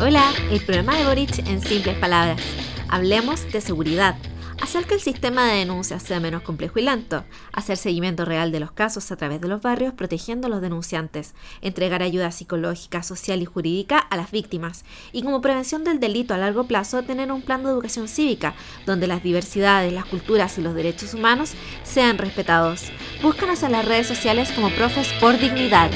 Hola, 0.00 0.32
el 0.50 0.60
programa 0.60 0.96
de 0.96 1.04
Boric 1.04 1.38
en 1.48 1.60
simples 1.60 1.96
palabras. 1.98 2.40
Hablemos 2.88 3.50
de 3.52 3.60
seguridad 3.60 4.16
hacer 4.60 4.86
que 4.86 4.94
el 4.94 5.00
sistema 5.00 5.46
de 5.46 5.58
denuncias 5.58 6.02
sea 6.02 6.20
menos 6.20 6.42
complejo 6.42 6.78
y 6.78 6.82
lento, 6.82 7.24
hacer 7.52 7.76
seguimiento 7.76 8.24
real 8.24 8.52
de 8.52 8.60
los 8.60 8.72
casos 8.72 9.10
a 9.12 9.16
través 9.16 9.40
de 9.40 9.48
los 9.48 9.60
barrios 9.60 9.94
protegiendo 9.94 10.46
a 10.46 10.50
los 10.50 10.60
denunciantes, 10.60 11.34
entregar 11.60 12.02
ayuda 12.02 12.30
psicológica, 12.30 13.02
social 13.02 13.42
y 13.42 13.44
jurídica 13.44 13.98
a 13.98 14.16
las 14.16 14.30
víctimas 14.30 14.84
y 15.12 15.22
como 15.22 15.40
prevención 15.40 15.84
del 15.84 16.00
delito 16.00 16.34
a 16.34 16.38
largo 16.38 16.64
plazo 16.64 17.02
tener 17.02 17.30
un 17.30 17.42
plan 17.42 17.62
de 17.62 17.70
educación 17.70 18.08
cívica 18.08 18.54
donde 18.86 19.06
las 19.06 19.22
diversidades, 19.22 19.92
las 19.92 20.06
culturas 20.06 20.58
y 20.58 20.62
los 20.62 20.74
derechos 20.74 21.14
humanos 21.14 21.52
sean 21.84 22.18
respetados. 22.18 22.90
Búscanos 23.22 23.62
en 23.62 23.72
las 23.72 23.84
redes 23.84 24.06
sociales 24.06 24.50
como 24.52 24.70
Profes 24.70 25.12
por 25.20 25.38
Dignidad. 25.38 25.90